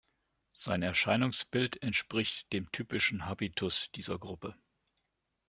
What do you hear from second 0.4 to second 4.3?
Sein Erscheinungsbild entspricht dem typischen Habitus dieser